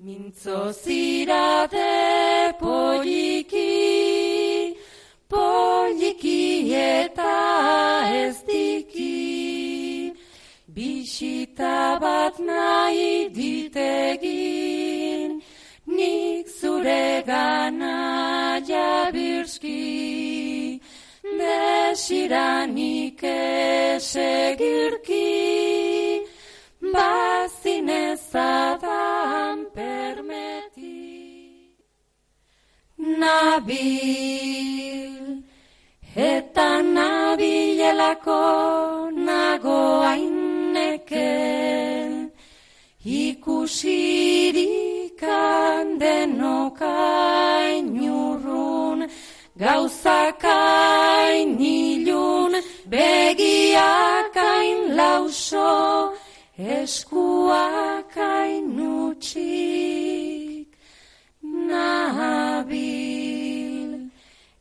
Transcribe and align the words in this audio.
Mintzo 0.00 0.72
zirate 0.72 2.54
poliki, 2.60 4.76
poliki 5.26 6.72
eta 6.72 8.06
ez 8.06 8.38
diki, 8.46 10.14
bisita 10.70 11.98
bat 11.98 12.38
nahi 12.38 13.28
ditegin, 13.34 15.42
nik 15.86 16.46
zure 16.46 17.24
gana 17.26 18.60
jabirski, 18.62 20.80
desiranik 21.42 23.18
esegirki, 23.24 25.07
Nabil, 33.28 35.16
eta 36.16 36.70
nabilelako 36.96 38.44
nago 39.28 39.82
aineke, 40.12 41.32
ikusirikan 43.04 44.66
denokain 46.00 47.86
urrun, 48.00 49.00
gauzakain 49.60 51.50
ilun, 51.60 52.52
begiakain 52.92 54.80
lauso, 54.96 55.76
eskuakain 56.56 58.07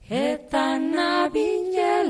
Eta 0.10 0.80
nabia 0.80 2.04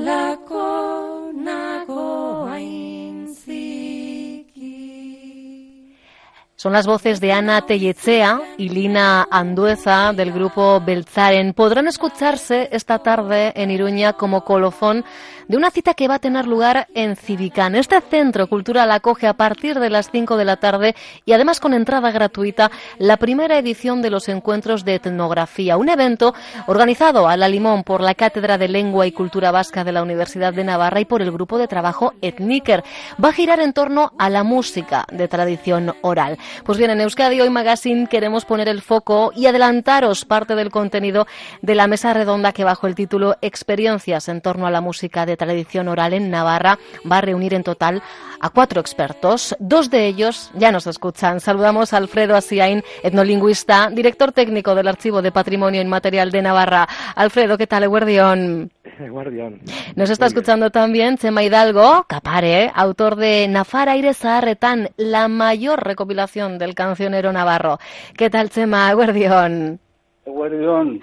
Son 6.60 6.72
las 6.72 6.88
voces 6.88 7.20
de 7.20 7.30
Ana 7.30 7.64
Tellechea 7.66 8.40
y 8.56 8.70
Lina 8.70 9.28
Andueza 9.30 10.12
del 10.12 10.32
grupo 10.32 10.80
Belzaren. 10.84 11.54
Podrán 11.54 11.86
escucharse 11.86 12.68
esta 12.72 12.98
tarde 12.98 13.52
en 13.54 13.70
Iruña 13.70 14.14
como 14.14 14.42
colofón 14.42 15.04
de 15.46 15.56
una 15.56 15.70
cita 15.70 15.94
que 15.94 16.08
va 16.08 16.16
a 16.16 16.18
tener 16.18 16.48
lugar 16.48 16.88
en 16.94 17.14
Civicán. 17.14 17.76
Este 17.76 18.00
centro 18.00 18.48
cultural 18.48 18.90
acoge 18.90 19.28
a 19.28 19.34
partir 19.34 19.78
de 19.78 19.88
las 19.88 20.10
5 20.10 20.36
de 20.36 20.44
la 20.44 20.56
tarde 20.56 20.96
y 21.24 21.32
además 21.32 21.60
con 21.60 21.74
entrada 21.74 22.10
gratuita 22.10 22.72
la 22.98 23.18
primera 23.18 23.56
edición 23.56 24.02
de 24.02 24.10
los 24.10 24.28
encuentros 24.28 24.84
de 24.84 24.96
etnografía, 24.96 25.76
un 25.76 25.88
evento 25.88 26.34
organizado 26.66 27.28
a 27.28 27.36
la 27.36 27.48
limón 27.48 27.84
por 27.84 28.00
la 28.00 28.16
Cátedra 28.16 28.58
de 28.58 28.66
Lengua 28.66 29.06
y 29.06 29.12
Cultura 29.12 29.52
Vasca 29.52 29.84
de 29.84 29.92
la 29.92 30.02
Universidad 30.02 30.52
de 30.52 30.64
Navarra 30.64 31.00
y 31.00 31.04
por 31.04 31.22
el 31.22 31.30
grupo 31.30 31.56
de 31.56 31.68
trabajo 31.68 32.14
Etniker. 32.20 32.82
Va 33.22 33.28
a 33.28 33.32
girar 33.32 33.60
en 33.60 33.72
torno 33.72 34.12
a 34.18 34.28
la 34.28 34.42
música 34.42 35.06
de 35.12 35.28
tradición 35.28 35.94
oral. 36.02 36.36
Pues 36.64 36.78
bien, 36.78 36.90
en 36.90 37.00
Euskadi 37.00 37.40
Hoy 37.40 37.50
Magazine 37.50 38.06
queremos 38.06 38.44
poner 38.44 38.68
el 38.68 38.82
foco 38.82 39.32
y 39.34 39.46
adelantaros 39.46 40.24
parte 40.24 40.54
del 40.54 40.70
contenido 40.70 41.26
de 41.62 41.74
la 41.74 41.86
mesa 41.86 42.14
redonda 42.14 42.52
que 42.52 42.64
bajo 42.64 42.86
el 42.86 42.94
título 42.94 43.36
Experiencias 43.42 44.28
en 44.28 44.40
torno 44.40 44.66
a 44.66 44.70
la 44.70 44.80
música 44.80 45.26
de 45.26 45.36
tradición 45.36 45.88
oral 45.88 46.12
en 46.12 46.30
Navarra 46.30 46.78
va 47.10 47.18
a 47.18 47.22
reunir 47.22 47.54
en 47.54 47.62
total 47.62 48.02
a 48.40 48.50
cuatro 48.50 48.80
expertos. 48.80 49.56
Dos 49.58 49.90
de 49.90 50.06
ellos 50.06 50.50
ya 50.54 50.72
nos 50.72 50.86
escuchan. 50.86 51.40
Saludamos 51.40 51.92
a 51.92 51.96
Alfredo 51.96 52.36
Asiain, 52.36 52.82
etnolingüista, 53.02 53.90
director 53.90 54.32
técnico 54.32 54.74
del 54.74 54.88
Archivo 54.88 55.22
de 55.22 55.32
Patrimonio 55.32 55.80
Inmaterial 55.80 56.30
de 56.30 56.42
Navarra. 56.42 56.88
Alfredo, 57.14 57.58
¿qué 57.58 57.66
tal, 57.66 57.88
Guardión? 57.88 58.70
Guardión. 59.10 59.60
Nos 59.96 60.10
está 60.10 60.26
escuchando 60.26 60.70
también 60.70 61.16
Chema 61.16 61.42
Hidalgo, 61.42 62.04
Capare, 62.08 62.70
autor 62.74 63.16
de 63.16 63.46
Nafar 63.48 63.88
Aire 63.88 64.14
Zaharretan, 64.14 64.90
la 64.96 65.28
mayor 65.28 65.84
recopilación 65.84 66.58
del 66.58 66.74
cancionero 66.74 67.32
navarro. 67.32 67.78
¿Qué 68.16 68.30
tal, 68.30 68.50
Chema, 68.50 68.92
Guardión? 68.92 69.78
Guardión. 70.26 71.00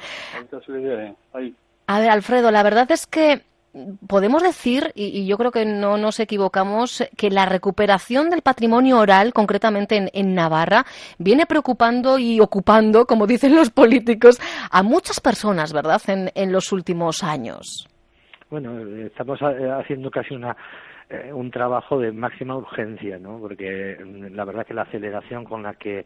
A 1.87 1.99
ver, 1.99 2.09
Alfredo, 2.09 2.51
la 2.51 2.63
verdad 2.63 2.91
es 2.91 3.07
que 3.07 3.41
podemos 4.07 4.43
decir, 4.43 4.91
y, 4.95 5.25
yo 5.25 5.37
creo 5.37 5.51
que 5.51 5.65
no 5.65 5.97
nos 5.97 6.19
equivocamos, 6.19 7.03
que 7.17 7.29
la 7.29 7.45
recuperación 7.45 8.29
del 8.29 8.41
patrimonio 8.41 8.99
oral, 8.99 9.33
concretamente 9.33 10.09
en, 10.13 10.35
Navarra, 10.35 10.85
viene 11.17 11.45
preocupando 11.45 12.17
y 12.17 12.39
ocupando, 12.39 13.05
como 13.05 13.27
dicen 13.27 13.55
los 13.55 13.69
políticos, 13.69 14.39
a 14.71 14.83
muchas 14.83 15.19
personas, 15.19 15.73
¿verdad?, 15.73 16.01
en, 16.07 16.31
en 16.35 16.51
los 16.51 16.71
últimos 16.71 17.23
años. 17.23 17.87
Bueno, 18.49 18.79
estamos 19.05 19.39
haciendo 19.41 20.09
casi 20.11 20.35
una 20.35 20.55
eh, 21.09 21.31
un 21.31 21.51
trabajo 21.51 21.99
de 21.99 22.11
máxima 22.11 22.55
urgencia, 22.55 23.19
¿no? 23.19 23.39
Porque 23.39 23.97
la 24.31 24.45
verdad 24.45 24.65
que 24.65 24.73
la 24.73 24.83
aceleración 24.83 25.43
con 25.45 25.63
la 25.63 25.75
que 25.75 26.05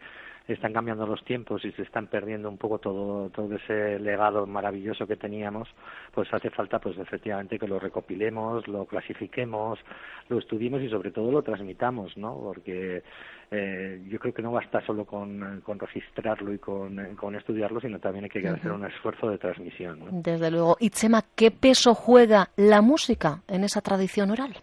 están 0.54 0.74
cambiando 0.74 1.06
los 1.06 1.24
tiempos 1.24 1.64
y 1.64 1.72
se 1.72 1.84
están 1.84 2.08
perdiendo 2.08 2.50
un 2.50 2.58
poco 2.58 2.80
todo 2.80 3.30
todo 3.30 3.56
ese 3.56 4.00
legado 4.00 4.46
maravilloso 4.46 5.06
que 5.06 5.16
teníamos 5.16 5.68
pues 6.14 6.34
hace 6.34 6.50
falta 6.50 6.80
pues 6.80 6.98
efectivamente 6.98 7.60
que 7.60 7.68
lo 7.68 7.80
recopilemos 7.80 8.68
lo 8.68 8.86
clasifiquemos 8.86 9.80
lo 10.28 10.40
estudiemos 10.40 10.82
y 10.82 10.90
sobre 10.90 11.12
todo 11.12 11.32
lo 11.32 11.42
transmitamos 11.42 12.18
no 12.18 12.36
porque 12.36 13.04
eh, 13.52 14.02
yo 14.08 14.20
creo 14.20 14.34
que 14.34 14.42
no 14.42 14.52
basta 14.52 14.84
solo 14.86 15.06
con, 15.06 15.62
con 15.62 15.80
registrarlo 15.80 16.54
y 16.54 16.60
con, 16.60 17.16
con, 17.16 17.36
estudiarlo 17.36 17.80
sino 17.80 18.00
también 18.00 18.26
hay 18.26 18.30
que 18.30 18.48
hacer 18.48 18.72
un 18.72 18.86
esfuerzo 18.86 19.30
de 19.30 19.38
transmisión 19.38 20.00
¿no? 20.00 20.06
desde 20.12 20.52
luego 20.52 20.78
y 20.80 20.90
Chema 20.90 21.24
qué 21.36 21.52
peso 21.52 21.94
juega 21.94 22.50
la 22.56 22.82
música 22.82 23.42
en 23.48 23.64
esa 23.64 23.82
tradición 23.82 24.32
oral 24.32 24.56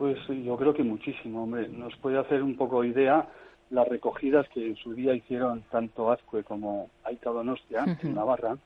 pues 0.00 0.16
yo 0.28 0.56
creo 0.56 0.72
que 0.72 0.82
muchísimo 0.82 1.42
hombre 1.42 1.68
nos 1.68 1.94
puede 1.96 2.16
hacer 2.16 2.42
un 2.42 2.56
poco 2.56 2.82
idea 2.84 3.28
las 3.68 3.86
recogidas 3.86 4.48
que 4.48 4.68
en 4.68 4.76
su 4.76 4.94
día 4.94 5.14
hicieron 5.14 5.62
tanto 5.70 6.10
Azcue 6.10 6.42
como 6.42 6.88
Aita 7.04 7.28
Donostia, 7.28 7.82
uh 7.82 7.88
-huh. 7.88 8.04
en 8.04 8.14
Navarra, 8.14 8.56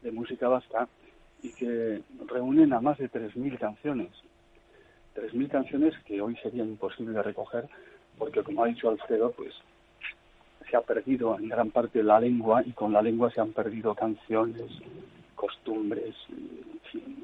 de 0.00 0.12
música 0.12 0.46
vasca, 0.48 0.86
y 1.42 1.52
que 1.54 2.02
reúnen 2.28 2.72
a 2.72 2.80
más 2.80 2.98
de 2.98 3.10
3.000 3.10 3.58
canciones. 3.58 4.10
3.000 5.16 5.48
canciones 5.48 5.92
que 6.06 6.22
hoy 6.22 6.36
sería 6.36 6.62
imposible 6.62 7.20
recoger, 7.20 7.68
porque 8.16 8.44
como 8.44 8.62
ha 8.62 8.68
dicho 8.68 8.90
Alfredo, 8.90 9.32
pues 9.32 9.52
se 10.70 10.76
ha 10.76 10.82
perdido 10.82 11.36
en 11.36 11.48
gran 11.48 11.72
parte 11.72 12.00
la 12.04 12.20
lengua 12.20 12.62
y 12.64 12.70
con 12.74 12.92
la 12.92 13.02
lengua 13.02 13.28
se 13.32 13.40
han 13.40 13.52
perdido 13.52 13.96
canciones, 13.96 14.70
costumbres, 15.34 16.14
en 16.28 16.80
fin, 16.92 17.19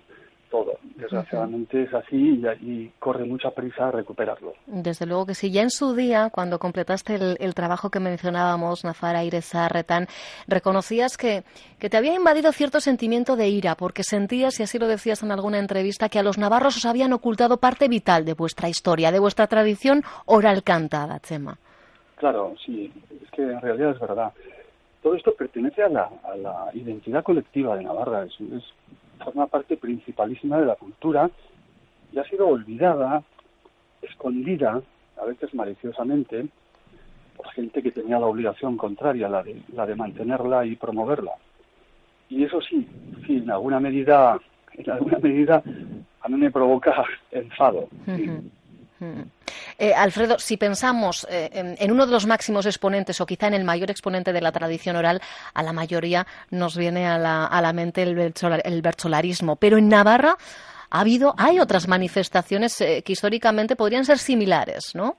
todo. 0.50 0.78
Desgraciadamente 0.96 1.82
es 1.82 1.94
así 1.94 2.16
y, 2.16 2.46
y, 2.68 2.92
corre 2.98 3.24
mucha 3.24 3.50
prisa 3.50 3.88
a 3.88 3.90
recuperarlo. 3.90 4.54
Desde 4.66 5.06
luego 5.06 5.26
que 5.26 5.34
sí. 5.34 5.50
Ya 5.50 5.62
en 5.62 5.70
su 5.70 5.94
día, 5.94 6.30
cuando 6.30 6.58
completaste 6.58 7.14
el, 7.14 7.36
el 7.40 7.54
trabajo 7.54 7.90
que 7.90 8.00
mencionábamos, 8.00 8.84
Nafara 8.84 9.24
Iresa 9.24 9.68
Retán, 9.68 10.06
reconocías 10.46 11.16
que, 11.16 11.44
que 11.78 11.90
te 11.90 11.96
había 11.96 12.14
invadido 12.14 12.52
cierto 12.52 12.80
sentimiento 12.80 13.36
de 13.36 13.48
ira, 13.48 13.74
porque 13.74 14.02
sentías, 14.02 14.58
y 14.60 14.62
así 14.62 14.78
lo 14.78 14.88
decías 14.88 15.22
en 15.22 15.32
alguna 15.32 15.58
entrevista, 15.58 16.08
que 16.08 16.18
a 16.18 16.22
los 16.22 16.38
navarros 16.38 16.76
os 16.76 16.86
habían 16.86 17.12
ocultado 17.12 17.58
parte 17.58 17.88
vital 17.88 18.24
de 18.24 18.34
vuestra 18.34 18.68
historia, 18.68 19.12
de 19.12 19.18
vuestra 19.18 19.46
tradición 19.46 20.02
oral 20.26 20.62
cantada, 20.62 21.20
Chema. 21.20 21.58
Claro, 22.16 22.54
sí. 22.64 22.92
Es 23.22 23.30
que 23.30 23.42
en 23.42 23.60
realidad 23.60 23.90
es 23.90 24.00
verdad. 24.00 24.32
Todo 25.02 25.14
esto 25.14 25.34
pertenece 25.34 25.82
a 25.82 25.88
la, 25.88 26.10
a 26.24 26.36
la 26.36 26.70
identidad 26.72 27.22
colectiva 27.22 27.76
de 27.76 27.84
Navarra. 27.84 28.24
Es, 28.24 28.32
es 28.40 28.64
forma 29.24 29.46
parte 29.46 29.76
principalísima 29.76 30.58
de 30.58 30.66
la 30.66 30.76
cultura 30.76 31.30
y 32.12 32.18
ha 32.18 32.24
sido 32.24 32.48
olvidada, 32.48 33.22
escondida, 34.02 34.80
a 35.20 35.24
veces 35.24 35.54
maliciosamente, 35.54 36.46
por 37.36 37.48
gente 37.48 37.82
que 37.82 37.90
tenía 37.90 38.18
la 38.18 38.26
obligación 38.26 38.76
contraria, 38.76 39.28
la 39.28 39.42
de, 39.42 39.60
la 39.72 39.86
de 39.86 39.94
mantenerla 39.94 40.64
y 40.64 40.76
promoverla. 40.76 41.32
Y 42.28 42.44
eso 42.44 42.60
sí, 42.60 42.86
sí, 43.26 43.36
en 43.36 43.50
alguna 43.50 43.78
medida, 43.78 44.38
en 44.72 44.90
alguna 44.90 45.18
medida, 45.18 45.62
a 46.20 46.28
mí 46.28 46.36
me 46.36 46.50
provoca 46.50 47.04
enfado. 47.30 47.88
Eh, 49.78 49.92
Alfredo, 49.94 50.38
si 50.38 50.56
pensamos 50.56 51.26
eh, 51.30 51.50
en, 51.52 51.74
en, 51.78 51.92
uno 51.92 52.06
de 52.06 52.12
los 52.12 52.26
máximos 52.26 52.64
exponentes 52.66 53.20
o 53.20 53.26
quizá 53.26 53.46
en 53.48 53.54
el 53.54 53.64
mayor 53.64 53.90
exponente 53.90 54.32
de 54.32 54.40
la 54.40 54.52
tradición 54.52 54.96
oral, 54.96 55.20
a 55.52 55.62
la 55.62 55.72
mayoría 55.72 56.26
nos 56.50 56.76
viene 56.76 57.06
a 57.06 57.18
la, 57.18 57.46
a 57.46 57.60
la 57.60 57.72
mente 57.72 58.02
el, 58.02 58.14
bercholar, 58.14 58.62
el 58.64 58.80
bercholarismo. 58.80 59.56
Pero 59.56 59.76
en 59.76 59.88
Navarra 59.88 60.36
ha 60.90 61.00
habido, 61.00 61.34
hay 61.36 61.60
otras 61.60 61.88
manifestaciones 61.88 62.80
eh, 62.80 63.02
que 63.04 63.12
históricamente 63.12 63.76
podrían 63.76 64.04
ser 64.04 64.18
similares, 64.18 64.94
¿no? 64.94 65.16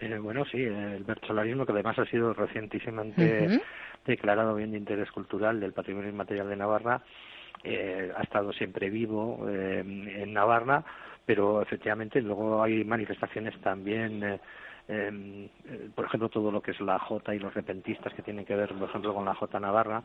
Eh, 0.00 0.18
bueno, 0.18 0.44
sí, 0.44 0.58
el 0.58 1.04
bercholarismo 1.04 1.64
que 1.64 1.72
además 1.72 1.98
ha 1.98 2.04
sido 2.06 2.34
recientísimamente 2.34 3.46
uh 3.46 3.50
-huh. 3.50 3.62
declarado 4.06 4.54
bien 4.54 4.72
de 4.72 4.78
interés 4.78 5.10
cultural 5.10 5.60
del 5.60 5.72
patrimonio 5.72 6.10
inmaterial 6.10 6.48
de 6.48 6.56
Navarra, 6.56 7.02
eh, 7.64 8.10
ha 8.16 8.22
estado 8.22 8.52
siempre 8.52 8.90
vivo 8.90 9.48
en 9.48 10.32
Navarra 10.32 10.84
pero 11.26 11.62
efectivamente 11.62 12.20
luego 12.20 12.62
hay 12.62 12.84
manifestaciones 12.84 13.58
también 13.60 14.22
eh, 14.22 14.40
em, 14.88 15.44
eh, 15.44 15.88
por 15.94 16.06
ejemplo, 16.06 16.28
todo 16.28 16.50
lo 16.50 16.60
que 16.60 16.72
es 16.72 16.80
la 16.80 16.98
Jota 16.98 17.34
y 17.34 17.38
los 17.38 17.54
repentistas 17.54 18.12
que 18.14 18.22
tienen 18.22 18.44
que 18.44 18.56
ver, 18.56 18.74
por 18.74 18.88
ejemplo, 18.88 19.14
con 19.14 19.24
la 19.24 19.34
Jota 19.34 19.60
Navarra. 19.60 20.02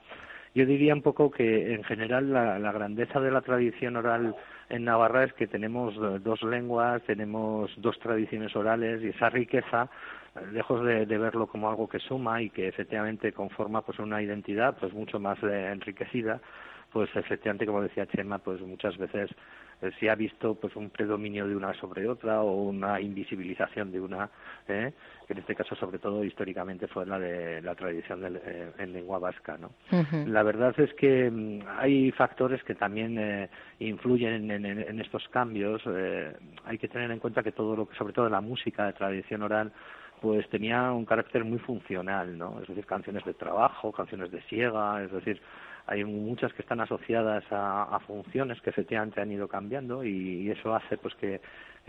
Yo 0.54 0.66
diría 0.66 0.94
un 0.94 1.02
poco 1.02 1.30
que, 1.32 1.74
en 1.74 1.84
general, 1.84 2.32
la, 2.32 2.60
la 2.60 2.72
grandeza 2.72 3.20
de 3.20 3.32
la 3.32 3.42
tradición 3.42 3.96
oral 3.96 4.36
en 4.70 4.86
Navarra 4.86 5.24
es 5.24 5.34
que 5.34 5.48
tenemos 5.48 5.96
dos 6.24 6.42
lenguas, 6.44 7.02
tenemos 7.04 7.72
dos 7.78 8.00
tradiciones 8.00 8.56
orales 8.56 9.02
y 9.04 9.10
esa 9.10 9.30
riqueza 9.30 9.90
lejos 10.52 10.84
de, 10.84 11.06
verlo 11.06 11.48
como 11.48 11.70
algo 11.70 11.88
que 11.88 12.00
suma 12.00 12.42
y 12.42 12.50
que 12.50 12.68
efectivamente 12.68 13.32
conforma 13.32 13.82
pues 13.82 14.00
una 14.00 14.22
identidad 14.22 14.78
pues 14.80 14.94
mucho 14.94 15.20
más 15.20 15.42
eh, 15.44 15.70
enriquecida 15.72 16.40
pues 16.92 17.10
efectivamente 17.16 17.66
como 17.66 17.82
decía 17.82 18.08
Chema 18.08 18.40
pues 18.40 18.62
muchas 18.62 18.98
veces 18.98 19.30
eh, 19.82 19.92
se 20.00 20.10
ha 20.10 20.16
visto 20.16 20.56
pues 20.56 20.76
un 20.76 20.90
predominio 20.90 21.48
de 21.48 21.56
una 21.56 21.74
sobre 21.76 22.08
otra 22.08 22.42
o 22.42 22.64
una 22.64 23.00
invisibilización 23.00 23.92
de 23.92 24.00
una 24.00 24.30
¿eh? 24.68 24.94
que 25.26 25.34
en 25.34 25.40
este 25.40 25.56
caso 25.56 25.76
sobre 25.76 26.00
todo 26.00 26.24
históricamente 26.24 26.88
fue 26.88 27.06
la 27.06 27.20
de 27.20 27.62
la 27.62 27.76
tradición 27.76 28.26
en 28.78 28.94
lengua 28.94 29.20
vasca 29.20 29.58
no 29.58 29.72
la 30.26 30.44
verdad 30.44 30.74
es 30.80 30.94
que 30.96 31.30
mm, 31.30 31.60
hay 31.80 32.12
factores 32.12 32.64
que 32.64 32.76
también 32.76 33.50
influyen 33.80 34.50
en, 34.50 34.66
en, 34.66 35.00
estos 35.00 35.28
cambios 35.30 35.82
hay 36.66 36.78
que 36.78 36.88
tener 36.88 37.12
en 37.12 37.20
cuenta 37.20 37.44
que 37.44 37.52
todo 37.52 37.76
lo 37.76 37.88
que 37.88 37.96
sobre 37.98 38.14
todo 38.14 38.30
la 38.30 38.42
música 38.42 38.86
de 38.86 38.94
tradición 38.94 39.44
oral 39.44 39.72
pues 40.22 40.50
tenía 40.50 40.92
un 40.92 41.06
carácter 41.06 41.44
muy 41.44 41.60
funcional, 41.60 42.38
¿no? 42.38 42.60
Es 42.62 42.68
decir, 42.68 42.86
canciones 42.86 43.24
de 43.24 43.34
trabajo, 43.34 43.92
canciones 43.92 44.32
de 44.32 44.42
siega, 44.44 45.04
es 45.04 45.12
decir, 45.12 45.42
hay 45.88 46.04
muchas 46.04 46.54
que 46.54 46.62
están 46.62 46.82
asociadas 46.82 47.44
a, 47.50 48.00
funciones 48.06 48.62
que 48.62 48.70
efectivamente 48.70 49.22
han 49.22 49.32
ido 49.32 49.48
cambiando 49.48 50.04
y, 50.04 50.52
eso 50.52 50.76
hace 50.76 50.98
pues 50.98 51.16
que, 51.16 51.42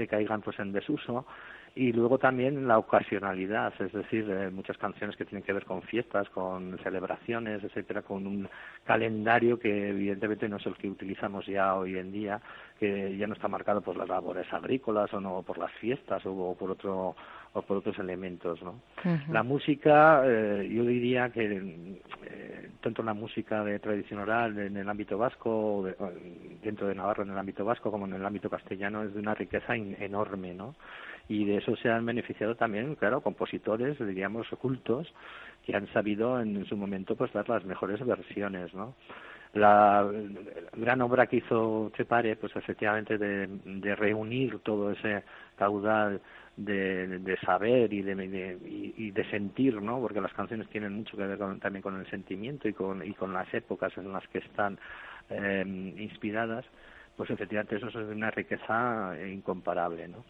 caigan 0.08 0.40
pues 0.40 0.58
en 0.60 0.72
desuso 0.72 1.26
y 1.78 1.92
luego 1.92 2.18
también 2.18 2.66
la 2.66 2.76
ocasionalidad, 2.76 3.72
es 3.80 3.92
decir, 3.92 4.28
eh, 4.28 4.50
muchas 4.50 4.76
canciones 4.78 5.16
que 5.16 5.24
tienen 5.24 5.44
que 5.44 5.52
ver 5.52 5.64
con 5.64 5.80
fiestas, 5.82 6.28
con 6.30 6.76
celebraciones, 6.82 7.62
etcétera, 7.62 8.02
con 8.02 8.26
un 8.26 8.48
calendario 8.82 9.60
que 9.60 9.90
evidentemente 9.90 10.48
no 10.48 10.56
es 10.56 10.66
el 10.66 10.74
que 10.74 10.90
utilizamos 10.90 11.46
ya 11.46 11.76
hoy 11.76 11.96
en 11.96 12.10
día, 12.10 12.40
que 12.80 13.16
ya 13.16 13.28
no 13.28 13.34
está 13.34 13.46
marcado 13.46 13.80
por 13.80 13.96
las 13.96 14.08
labores 14.08 14.52
agrícolas 14.52 15.14
o 15.14 15.20
no 15.20 15.42
por 15.42 15.56
las 15.56 15.70
fiestas 15.74 16.20
o 16.26 16.56
por 16.58 16.72
otro 16.72 17.14
o 17.52 17.62
por 17.62 17.76
otros 17.76 17.96
elementos. 18.00 18.60
¿no? 18.60 18.80
La 19.30 19.44
música, 19.44 20.22
eh, 20.26 20.68
yo 20.70 20.84
diría 20.84 21.30
que 21.30 21.98
eh, 22.24 22.70
tanto 22.82 23.04
la 23.04 23.14
música 23.14 23.62
de 23.62 23.78
tradición 23.78 24.18
oral 24.18 24.58
en 24.58 24.76
el 24.76 24.88
ámbito 24.88 25.16
vasco, 25.16 25.86
dentro 26.60 26.88
de 26.88 26.94
Navarra 26.96 27.22
en 27.22 27.30
el 27.30 27.38
ámbito 27.38 27.64
vasco, 27.64 27.90
como 27.90 28.06
en 28.06 28.14
el 28.14 28.26
ámbito 28.26 28.50
castellano, 28.50 29.04
es 29.04 29.14
de 29.14 29.20
una 29.20 29.34
riqueza 29.34 29.76
enorme, 29.76 30.54
¿no? 30.54 30.74
Y 31.28 31.44
de 31.44 31.58
eso 31.58 31.76
se 31.76 31.90
han 31.90 32.06
beneficiado 32.06 32.54
también, 32.54 32.94
claro, 32.94 33.20
compositores, 33.20 33.98
diríamos, 33.98 34.50
ocultos, 34.52 35.12
que 35.64 35.76
han 35.76 35.86
sabido 35.92 36.40
en 36.40 36.64
su 36.66 36.76
momento 36.76 37.14
pues 37.16 37.32
dar 37.32 37.48
las 37.48 37.64
mejores 37.64 38.04
versiones, 38.04 38.72
¿no? 38.72 38.94
La 39.54 40.06
gran 40.76 41.00
obra 41.00 41.26
que 41.26 41.36
hizo 41.36 41.90
Chepare, 41.96 42.36
pues 42.36 42.54
efectivamente 42.54 43.16
de, 43.16 43.46
de 43.46 43.96
reunir 43.96 44.58
todo 44.60 44.92
ese 44.92 45.24
caudal 45.56 46.20
de, 46.58 47.18
de 47.20 47.36
saber 47.38 47.92
y 47.92 48.02
de, 48.02 48.58
y, 48.96 49.10
de 49.10 49.30
sentir, 49.30 49.80
¿no? 49.80 50.00
Porque 50.00 50.20
las 50.20 50.32
canciones 50.32 50.68
tienen 50.68 50.92
mucho 50.92 51.16
que 51.16 51.26
ver 51.26 51.38
también 51.60 51.82
con 51.82 51.98
el 51.98 52.10
sentimiento 52.10 52.68
y 52.68 52.72
con, 52.72 53.06
y 53.06 53.14
con 53.14 53.32
las 53.32 53.52
épocas 53.54 53.96
en 53.96 54.12
las 54.12 54.26
que 54.28 54.38
están 54.38 54.78
eh, 55.30 55.64
inspiradas 55.98 56.64
pues 57.18 57.30
efectivamente 57.30 57.74
eso 57.74 57.88
es 57.88 57.96
una 57.96 58.30
riqueza 58.30 59.12
incomparable. 59.28 60.06
¿no? 60.06 60.24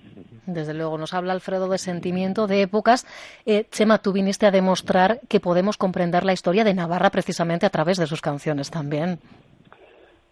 Desde 0.46 0.72
luego, 0.72 0.96
nos 0.96 1.12
habla 1.12 1.34
Alfredo 1.34 1.68
de 1.68 1.76
sentimiento, 1.76 2.46
de 2.46 2.62
épocas. 2.62 3.06
Eh, 3.44 3.66
Chema, 3.70 3.98
tú 3.98 4.14
viniste 4.14 4.46
a 4.46 4.50
demostrar 4.50 5.20
que 5.28 5.38
podemos 5.38 5.76
comprender 5.76 6.24
la 6.24 6.32
historia 6.32 6.64
de 6.64 6.72
Navarra 6.72 7.10
precisamente 7.10 7.66
a 7.66 7.70
través 7.70 7.98
de 7.98 8.06
sus 8.06 8.22
canciones 8.22 8.70
también. 8.70 9.18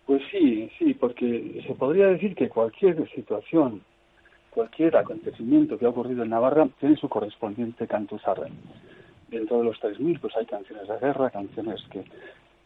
Pues 0.07 0.23
sí, 0.31 0.71
sí, 0.79 0.95
porque 0.95 1.63
se 1.67 1.75
podría 1.75 2.07
decir 2.07 2.35
que 2.35 2.49
cualquier 2.49 3.07
situación 3.11 3.83
cualquier 4.49 4.97
acontecimiento 4.97 5.77
que 5.77 5.85
ha 5.85 5.91
ocurrido 5.91 6.23
en 6.23 6.31
Navarra 6.31 6.67
tiene 6.81 6.97
su 6.97 7.11
correspondiente 7.11 7.87
cantuzarra. 7.87 8.47
Dentro 9.29 9.59
de 9.59 9.65
los 9.65 9.79
3.000 9.83 10.19
pues 10.19 10.35
hay 10.35 10.47
canciones 10.47 10.89
de 10.89 10.99
guerra, 10.99 11.29
canciones 11.29 11.85
que 11.91 12.03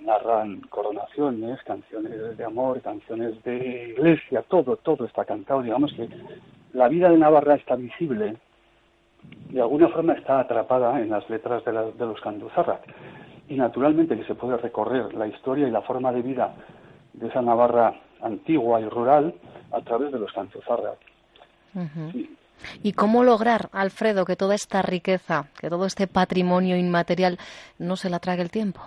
narran 0.02 0.60
coronaciones, 0.62 1.62
canciones 1.62 2.36
de 2.36 2.44
amor, 2.44 2.80
canciones 2.80 3.42
de 3.44 3.90
iglesia, 3.90 4.42
todo, 4.48 4.76
todo 4.76 5.04
está 5.04 5.24
cantado. 5.24 5.62
Digamos 5.62 5.92
que 5.92 6.08
la 6.72 6.88
vida 6.88 7.10
de 7.10 7.18
Navarra 7.18 7.54
está 7.54 7.76
visible, 7.76 8.36
de 9.50 9.60
alguna 9.60 9.88
forma 9.88 10.14
está 10.14 10.40
atrapada 10.40 11.00
en 11.00 11.10
las 11.10 11.28
letras 11.28 11.64
de, 11.64 11.72
de 11.72 12.06
los 12.06 12.20
cantuzarras. 12.20 12.80
Y 13.48 13.54
naturalmente 13.54 14.16
que 14.16 14.24
se 14.24 14.34
puede 14.34 14.56
recorrer 14.56 15.12
la 15.14 15.26
historia 15.26 15.66
y 15.66 15.70
la 15.70 15.82
forma 15.82 16.12
de 16.12 16.22
vida 16.22 16.54
de 17.14 17.28
esa 17.28 17.42
Navarra 17.42 17.94
antigua 18.22 18.80
y 18.80 18.88
rural 18.88 19.34
a 19.72 19.80
través 19.80 20.12
de 20.12 20.18
los 20.18 20.32
cantuzarras. 20.32 20.96
¿Y 22.82 22.92
cómo 22.92 23.24
lograr, 23.24 23.68
Alfredo, 23.72 24.24
que 24.24 24.36
toda 24.36 24.54
esta 24.54 24.82
riqueza, 24.82 25.46
que 25.58 25.70
todo 25.70 25.86
este 25.86 26.06
patrimonio 26.06 26.76
inmaterial 26.76 27.38
no 27.78 27.96
se 27.96 28.10
la 28.10 28.18
trague 28.18 28.42
el 28.42 28.50
tiempo? 28.50 28.80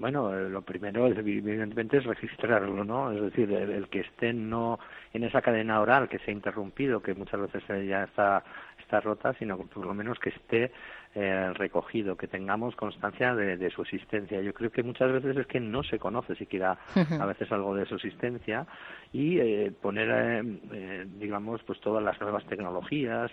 Bueno, 0.00 0.34
eh, 0.34 0.48
lo 0.48 0.62
primero, 0.62 1.06
evidentemente, 1.08 1.98
es 1.98 2.04
registrarlo, 2.04 2.84
¿no? 2.84 3.12
Es 3.12 3.20
decir, 3.20 3.52
el, 3.52 3.86
que 3.90 4.00
esté 4.00 4.32
no 4.32 4.78
en 5.12 5.24
esa 5.24 5.42
cadena 5.42 5.78
oral 5.78 6.08
que 6.08 6.18
se 6.20 6.30
ha 6.30 6.34
interrumpido, 6.34 7.02
que 7.02 7.12
muchas 7.12 7.38
veces 7.38 7.86
ya 7.86 8.04
está, 8.04 8.42
está 8.78 9.00
rota, 9.00 9.34
sino 9.34 9.58
por 9.58 9.84
lo 9.84 9.92
menos 9.92 10.18
que 10.18 10.30
esté 10.30 10.72
eh, 11.12 11.52
recogido, 11.54 12.16
que 12.16 12.28
tengamos 12.28 12.76
constancia 12.76 13.34
de, 13.34 13.68
su 13.70 13.82
existencia. 13.82 14.40
Yo 14.42 14.54
creo 14.54 14.70
que 14.70 14.84
muchas 14.84 15.10
veces 15.10 15.36
es 15.38 15.46
que 15.48 15.58
no 15.58 15.82
se 15.82 15.98
conoce 15.98 16.36
siquiera 16.36 16.78
a 17.20 17.26
veces 17.26 17.50
algo 17.50 17.74
de 17.74 17.84
su 17.84 17.96
existencia 17.96 18.64
y 19.12 19.40
eh, 19.40 19.72
poner, 19.82 20.44
eh, 20.72 21.06
digamos, 21.18 21.64
pues 21.64 21.80
todas 21.80 22.04
las 22.04 22.20
nuevas 22.20 22.46
tecnologías, 22.46 23.32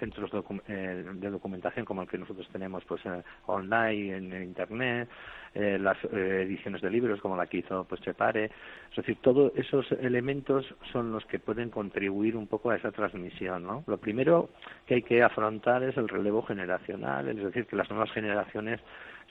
centros 0.00 0.30
de 0.30 1.30
documentación 1.30 1.84
como 1.84 2.00
el 2.00 2.08
que 2.08 2.16
nosotros 2.16 2.48
tenemos 2.50 2.82
pues 2.86 3.02
online, 3.44 4.16
en 4.16 4.42
Internet, 4.42 5.10
las 5.54 6.02
ediciones 6.04 6.80
de 6.80 6.88
libros 6.88 7.20
como 7.20 7.36
la 7.36 7.46
que 7.46 7.58
hizo 7.58 7.84
pues 7.84 8.00
Chepare, 8.00 8.46
es 8.90 8.96
decir, 8.96 9.18
todos 9.20 9.52
esos 9.56 9.92
elementos 9.92 10.64
son 10.90 11.12
los 11.12 11.26
que 11.26 11.38
pueden 11.38 11.68
contribuir 11.68 12.34
un 12.34 12.46
poco 12.46 12.70
a 12.70 12.76
esa 12.76 12.90
transmisión, 12.90 13.62
¿no? 13.64 13.84
Lo 13.86 13.98
primero 13.98 14.48
que 14.86 14.94
hay 14.94 15.02
que 15.02 15.22
afrontar 15.22 15.82
es 15.82 15.98
el 15.98 16.08
relevo 16.08 16.40
general 16.40 16.61
generacional, 16.62 17.28
es 17.28 17.36
decir, 17.42 17.66
que 17.66 17.76
las 17.76 17.90
nuevas 17.90 18.10
generaciones 18.12 18.80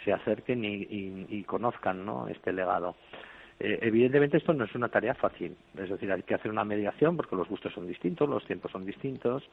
se 0.04 0.12
acerquen 0.12 0.64
y, 0.64 1.44
conozcan 1.44 2.06
¿no? 2.06 2.28
este 2.28 2.52
legado. 2.52 2.96
Eh, 3.64 3.78
evidentemente 3.84 4.38
esto 4.38 4.54
no 4.54 4.66
es 4.66 4.74
una 4.74 4.90
tarea 4.90 5.14
fácil, 5.14 5.56
es 5.78 5.88
decir, 5.88 6.12
hay 6.12 6.24
que 6.24 6.34
hacer 6.34 6.50
una 6.50 6.64
mediación 6.64 7.16
porque 7.16 7.36
los 7.36 7.48
gustos 7.48 7.72
son 7.72 7.88
distintos, 7.88 8.28
los 8.28 8.44
tiempos 8.46 8.72
son 8.72 8.84
distintos 8.84 9.44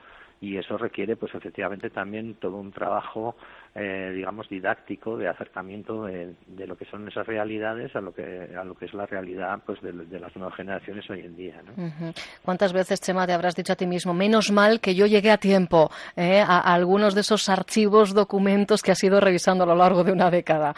y 0.41 0.57
eso 0.57 0.79
requiere 0.79 1.15
pues 1.17 1.35
efectivamente 1.35 1.91
también 1.91 2.37
todo 2.37 2.57
un 2.57 2.73
trabajo 2.73 3.37
eh, 3.75 4.11
digamos 4.15 4.49
didáctico 4.49 5.19
de 5.19 5.29
acercamiento 5.29 6.05
de, 6.07 6.35
lo 6.67 6.77
que 6.79 6.87
son 6.87 7.07
esas 7.07 7.27
realidades 7.27 7.95
a 7.97 8.01
lo 8.01 8.15
que 8.15 8.49
a 8.57 8.65
lo 8.65 8.75
que 8.75 8.87
es 8.87 8.95
la 8.95 9.05
realidad 9.05 9.61
pues 9.67 9.79
de, 9.83 9.93
las 9.93 10.35
nuevas 10.37 10.57
generaciones 10.57 11.09
hoy 11.11 11.21
en 11.21 11.37
día. 11.37 11.61
¿no? 11.67 12.13
¿Cuántas 12.43 12.73
veces 12.73 13.03
Chema 13.03 13.27
te 13.27 13.35
habrás 13.35 13.57
dicho 13.57 13.75
a 13.75 13.77
ti 13.77 13.87
mismo 13.87 14.15
menos 14.15 14.51
mal 14.51 14.81
que 14.81 14.95
yo 14.95 15.05
llegué 15.05 15.31
a 15.31 15.37
tiempo 15.37 15.91
eh, 16.17 16.41
a, 16.41 16.61
a 16.61 16.75
algunos 16.75 17.15
de 17.15 17.21
esos 17.21 17.51
archivos, 17.51 18.15
documentos 18.15 18.83
que 18.83 18.93
has 18.93 19.05
ido 19.05 19.21
revisando 19.21 19.65
a 19.65 19.67
lo 19.67 19.75
largo 19.75 20.03
de 20.03 20.13
una 20.13 20.31
década? 20.31 20.75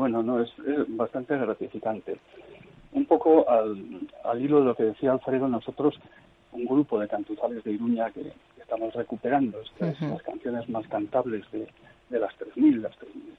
Bueno, 0.00 0.22
no, 0.22 0.40
es, 0.40 0.50
bastante 0.88 1.36
gratificante. 1.36 2.16
Un 2.94 3.04
poco 3.04 3.46
al, 3.50 4.00
al, 4.24 4.40
hilo 4.40 4.60
de 4.60 4.64
lo 4.64 4.74
que 4.74 4.84
decía 4.84 5.12
Alfredo, 5.12 5.46
nosotros, 5.46 5.94
un 6.52 6.64
grupo 6.64 6.98
de 6.98 7.06
cantuzales 7.06 7.62
de 7.64 7.72
Iruña 7.72 8.10
que, 8.10 8.32
estamos 8.58 8.94
recuperando, 8.94 9.60
estas 9.60 10.00
las 10.00 10.22
canciones 10.22 10.66
más 10.70 10.88
cantables 10.88 11.44
de, 11.52 11.68
de 12.08 12.18
las 12.18 12.32
3.000, 12.38 12.80
las 12.80 12.92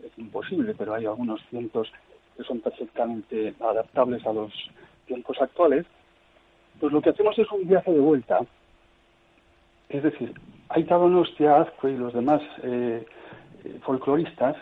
es 0.04 0.18
imposible, 0.20 0.76
pero 0.78 0.94
hay 0.94 1.08
algunos 1.08 1.42
cientos 1.50 1.92
que 2.38 2.44
son 2.44 2.60
perfectamente 2.60 3.56
adaptables 3.60 4.24
a 4.28 4.34
los 4.34 4.54
tiempos 5.08 5.42
actuales, 5.42 5.88
pues 6.80 6.94
lo 6.94 7.02
que 7.02 7.10
hacemos 7.10 7.40
es 7.40 7.52
un 7.52 7.68
viaje 7.68 7.92
de 7.92 8.00
vuelta. 8.00 8.42
Es 9.90 10.04
decir, 10.04 10.32
Aita 10.70 10.96
Donostia, 10.96 11.62
Azcue 11.62 11.94
y 11.94 11.98
los 11.98 12.14
demás 12.14 12.42
eh, 12.62 13.04
eh 13.64 13.80
folcloristas 13.82 14.58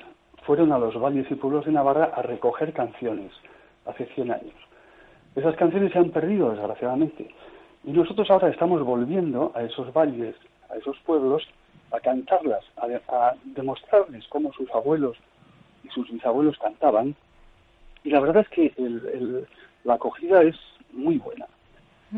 fueron 0.46 0.72
a 0.72 0.77
los 0.77 1.00
valles 1.00 1.29
y 1.29 1.36
pueblos 1.36 1.65
de 1.65 1.72
Navarra 1.72 2.12
a 2.15 2.22
recoger 2.22 2.74
canciones 2.74 3.31
hace 3.86 4.05
100 4.08 4.31
años. 4.31 4.55
Esas 5.36 5.55
canciones 5.55 5.91
se 5.91 6.00
han 6.00 6.10
perdido, 6.10 6.51
desgraciadamente. 6.51 7.29
Y 7.84 7.91
nosotros 7.91 8.29
ahora 8.29 8.50
estamos 8.50 8.84
volviendo 8.84 9.51
a 9.55 9.63
esos 9.63 9.93
valles, 9.93 10.36
a 10.69 10.75
esos 10.75 10.98
pueblos, 11.05 11.48
a 11.91 12.00
cantarlas, 12.00 12.63
a, 12.77 13.36
demostrarles 13.46 14.27
cómo 14.27 14.51
sus 14.53 14.69
abuelos 14.72 15.17
y 15.84 15.89
sus 15.89 16.12
bisabuelos 16.12 16.58
cantaban. 16.60 17.15
Y 18.03 18.10
la 18.10 18.19
verdad 18.19 18.43
es 18.43 18.50
que 18.50 18.74
la 19.84 19.93
acogida 19.93 20.41
es 20.43 20.55
muy 20.91 21.17
buena. 21.17 21.46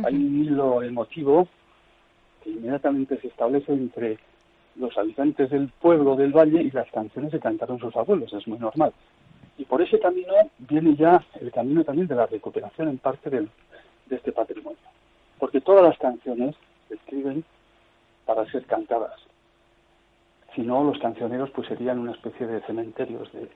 Hay 0.04 0.16
un 0.16 0.44
hilo 0.44 0.82
emotivo 0.82 1.48
que 2.44 2.52
inmediatamente 2.52 3.20
se 3.20 3.28
establece 3.28 3.74
entre 3.74 4.18
los 4.76 4.98
habitantes 4.98 5.50
del 5.50 5.70
pueblo 5.70 6.16
del 6.16 6.32
valle 6.32 6.62
y 6.62 6.72
las 6.72 6.90
canciones 6.92 7.32
que 7.32 7.40
cantaron 7.40 7.80
sus 7.80 7.96
abuelos, 7.96 8.32
es 8.34 8.48
muy 8.48 8.58
normal. 8.58 8.94
Y 9.58 9.66
por 9.66 9.82
ese 9.82 10.00
camino 10.00 10.34
viene 10.60 10.96
ya 10.96 11.24
el 11.40 11.52
camino 11.52 11.84
también 11.84 12.08
de 12.08 12.16
la 12.16 12.26
recuperación 12.26 12.88
en 12.90 12.98
parte 12.98 13.30
del, 13.30 13.50
de 14.08 14.16
este 14.16 14.32
patrimonio. 14.32 14.80
Porque 15.40 15.62
todas 15.62 15.84
las 15.84 15.98
canciones 15.98 16.56
se 16.88 16.96
escriben 16.96 17.44
para 18.26 18.50
ser 18.52 18.66
cantadas. 18.66 19.20
Si 20.56 20.62
no, 20.62 20.84
los 20.84 21.00
cancioneros 21.00 21.50
pues 21.52 21.68
serían 21.68 22.00
una 22.00 22.12
especie 22.12 22.48
de 22.48 22.62
cementerios 22.62 23.32
de, 23.34 23.50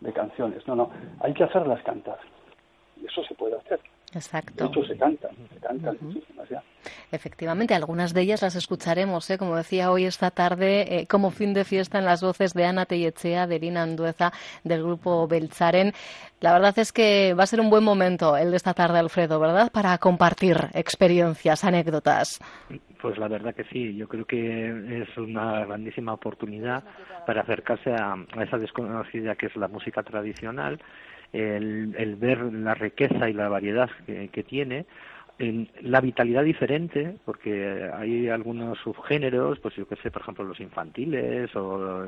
de 0.00 0.12
canciones. 0.12 0.66
No, 0.66 0.74
no, 0.74 0.90
hay 1.20 1.32
que 1.34 1.44
hacerlas 1.44 1.82
cantar. 1.82 2.18
Y 3.00 3.06
eso 3.06 3.22
se 3.24 3.34
puede 3.34 3.56
hacer. 3.56 3.80
Exacto. 4.14 4.66
Hecho, 4.66 4.84
se 4.84 4.96
cantan, 4.96 5.30
se 5.52 5.60
cantan 5.60 5.96
muchísimas 6.00 6.48
ya. 6.48 6.62
Efectivamente, 7.10 7.74
algunas 7.74 8.12
de 8.12 8.22
ellas 8.22 8.42
las 8.42 8.56
escucharemos, 8.56 9.28
¿eh? 9.30 9.38
como 9.38 9.56
decía 9.56 9.90
hoy 9.90 10.04
esta 10.04 10.30
tarde, 10.30 11.00
eh, 11.00 11.06
como 11.06 11.30
fin 11.30 11.54
de 11.54 11.64
fiesta 11.64 11.98
en 11.98 12.04
las 12.04 12.22
voces 12.22 12.52
de 12.52 12.64
Ana 12.64 12.86
Tellechea, 12.86 13.46
de 13.46 13.58
Lina 13.58 13.82
Andueza, 13.82 14.32
del 14.64 14.82
grupo 14.82 15.26
Belcharen. 15.28 15.92
La 16.40 16.52
verdad 16.52 16.78
es 16.78 16.92
que 16.92 17.34
va 17.34 17.44
a 17.44 17.46
ser 17.46 17.60
un 17.60 17.70
buen 17.70 17.84
momento 17.84 18.36
el 18.36 18.50
de 18.50 18.56
esta 18.56 18.74
tarde, 18.74 18.98
Alfredo, 18.98 19.38
¿verdad? 19.40 19.70
Para 19.72 19.96
compartir 19.98 20.56
experiencias, 20.74 21.64
anécdotas. 21.64 22.40
Pues 23.00 23.18
la 23.18 23.28
verdad 23.28 23.54
que 23.54 23.64
sí, 23.64 23.96
yo 23.96 24.08
creo 24.08 24.24
que 24.24 25.02
es 25.02 25.16
una 25.16 25.64
grandísima 25.64 26.12
oportunidad 26.12 26.84
para 27.26 27.42
acercarse 27.42 27.92
a, 27.92 28.14
a 28.14 28.42
esa 28.42 28.58
desconocida 28.58 29.36
que 29.36 29.46
es 29.46 29.56
la 29.56 29.68
música 29.68 30.02
tradicional 30.02 30.80
el, 31.32 32.16
ver 32.16 32.40
la 32.52 32.74
riqueza 32.74 33.28
y 33.28 33.32
la 33.32 33.48
variedad 33.48 33.90
que, 34.06 34.44
tiene, 34.44 34.86
en 35.38 35.68
la 35.80 36.00
vitalidad 36.00 36.44
diferente, 36.44 37.16
porque 37.24 37.90
hay 37.94 38.28
algunos 38.28 38.78
subgéneros, 38.78 39.58
pues 39.60 39.74
yo 39.74 39.88
que 39.88 39.96
sé, 39.96 40.10
por 40.10 40.22
ejemplo, 40.22 40.44
los 40.44 40.60
infantiles 40.60 41.54
o 41.56 42.06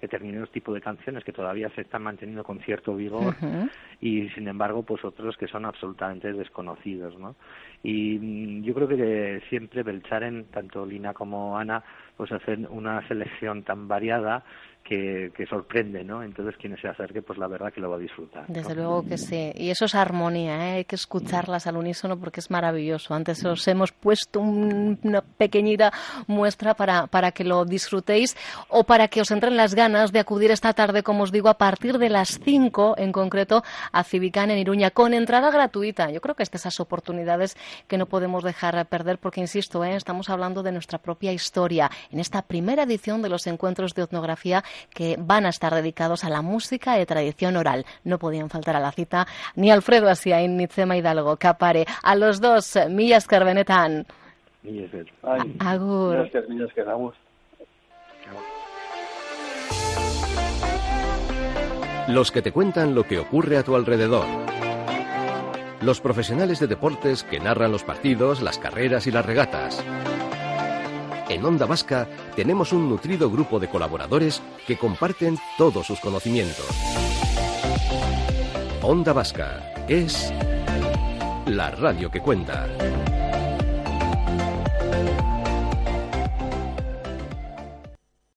determinados 0.00 0.50
tipos 0.50 0.74
de 0.74 0.80
canciones 0.80 1.24
que 1.24 1.32
todavía 1.32 1.70
se 1.70 1.80
están 1.80 2.02
manteniendo 2.02 2.44
con 2.44 2.60
cierto 2.60 2.94
vigor 2.94 3.34
y 4.00 4.28
sin 4.30 4.46
embargo, 4.48 4.82
pues 4.82 5.04
otros 5.04 5.36
que 5.36 5.48
son 5.48 5.64
absolutamente 5.64 6.32
desconocidos, 6.32 7.18
¿no? 7.18 7.34
Y 7.82 8.18
mm, 8.18 8.62
yo 8.64 8.74
creo 8.74 8.88
que 8.88 9.42
siempre 9.48 9.82
Belcharen, 9.82 10.44
tanto 10.52 10.84
Lina 10.84 11.14
como 11.14 11.58
Ana, 11.58 11.82
pues 12.16 12.30
hacen 12.32 12.66
una 12.70 13.06
selección 13.08 13.62
tan 13.62 13.88
variada 13.88 14.44
que, 14.88 15.46
sorprende, 15.48 16.02
¿no? 16.02 16.22
Entonces 16.22 16.56
quien 16.56 16.76
se 16.80 16.88
acerque, 16.88 17.22
pues 17.22 17.38
la 17.38 17.46
verdad 17.46 17.72
que 17.72 17.80
lo 17.80 17.90
va 17.90 17.96
a 17.96 17.98
disfrutar. 17.98 18.46
Desde 18.48 18.74
luego 18.74 19.04
que 19.04 19.18
sí. 19.18 19.52
Y 19.54 19.70
eso 19.70 19.84
es 19.84 19.94
armonía, 19.94 20.68
¿eh? 20.68 20.76
hay 20.78 20.84
que 20.84 20.96
escucharlas 20.96 21.66
al 21.66 21.76
unísono 21.76 22.18
porque 22.18 22.40
es 22.40 22.50
maravilloso. 22.50 23.14
Antes 23.14 23.44
os 23.44 23.66
hemos 23.68 23.92
puesto 23.92 24.40
una 24.40 25.20
pequeñita 25.20 25.92
muestra 26.26 26.74
para, 26.74 27.06
para 27.06 27.32
que 27.32 27.44
lo 27.44 27.64
disfrutéis 27.64 28.36
o 28.68 28.84
para 28.84 29.08
que 29.08 29.20
os 29.20 29.30
entren 29.30 29.56
las 29.56 29.74
ganas 29.74 30.12
de 30.12 30.20
acudir 30.20 30.50
esta 30.50 30.72
tarde, 30.72 31.02
como 31.02 31.24
os 31.24 31.32
digo, 31.32 31.48
a 31.48 31.58
partir 31.58 31.98
de 31.98 32.08
las 32.08 32.38
5 32.42 32.94
en 32.98 33.12
concreto 33.12 33.62
a 33.92 34.04
Civicán 34.04 34.50
en 34.50 34.58
Iruña, 34.58 34.90
con 34.90 35.12
entrada 35.12 35.50
gratuita. 35.50 36.10
Yo 36.10 36.20
creo 36.20 36.34
que 36.34 36.42
estas 36.42 36.58
esas 36.58 36.80
oportunidades 36.80 37.56
que 37.86 37.98
no 37.98 38.06
podemos 38.06 38.42
dejar 38.42 38.84
perder 38.86 39.18
porque, 39.18 39.40
insisto, 39.40 39.84
¿eh? 39.84 39.94
estamos 39.94 40.28
hablando 40.28 40.62
de 40.62 40.72
nuestra 40.72 40.98
propia 40.98 41.32
historia. 41.32 41.90
En 42.10 42.20
esta 42.20 42.42
primera 42.42 42.82
edición 42.82 43.22
de 43.22 43.28
los 43.28 43.46
encuentros 43.46 43.94
de 43.94 44.02
etnografía 44.02 44.64
que 44.90 45.16
van 45.18 45.46
a 45.46 45.50
estar 45.50 45.74
dedicados 45.74 46.24
a 46.24 46.30
la 46.30 46.42
música 46.42 46.94
de 46.94 47.06
tradición 47.06 47.56
oral. 47.56 47.86
No 48.04 48.18
podían 48.18 48.50
faltar 48.50 48.76
a 48.76 48.80
la 48.80 48.92
cita 48.92 49.26
ni 49.54 49.70
Alfredo 49.70 50.08
Asiain 50.08 50.56
ni 50.56 50.66
Tsema 50.66 50.96
Hidalgo. 50.96 51.36
Capare. 51.36 51.86
A 52.02 52.14
los 52.14 52.40
dos, 52.40 52.78
millas 52.88 53.26
carbenetan. 53.26 54.06
Agur. 55.60 56.28
Los 62.08 62.32
que 62.32 62.42
te 62.42 62.52
cuentan 62.52 62.94
lo 62.94 63.04
que 63.04 63.18
ocurre 63.18 63.58
a 63.58 63.62
tu 63.62 63.76
alrededor. 63.76 64.24
Los 65.82 66.00
profesionales 66.00 66.58
de 66.58 66.66
deportes 66.66 67.22
que 67.22 67.38
narran 67.38 67.70
los 67.70 67.84
partidos, 67.84 68.42
las 68.42 68.58
carreras 68.58 69.06
y 69.06 69.10
las 69.10 69.24
regatas. 69.24 69.84
En 71.28 71.44
Onda 71.44 71.66
Vasca 71.66 72.08
tenemos 72.34 72.72
un 72.72 72.88
nutrido 72.88 73.30
grupo 73.30 73.60
de 73.60 73.68
colaboradores 73.68 74.40
que 74.66 74.78
comparten 74.78 75.38
todos 75.58 75.86
sus 75.86 76.00
conocimientos. 76.00 76.66
Onda 78.82 79.12
Vasca 79.12 79.74
es 79.88 80.32
la 81.46 81.70
radio 81.70 82.10
que 82.10 82.20
cuenta. 82.20 82.66